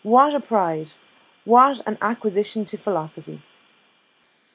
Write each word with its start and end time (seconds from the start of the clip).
what 0.03 0.33
a 0.33 0.39
pride 0.39 0.91
what 1.45 1.79
an 1.87 1.95
acquisition 2.01 2.65
to 2.65 2.75
philosophy!" 2.75 3.39